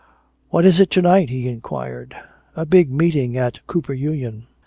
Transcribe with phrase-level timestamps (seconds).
[0.49, 2.15] "What is it to night?" he inquired.
[2.55, 4.47] "A big meeting at Cooper Union."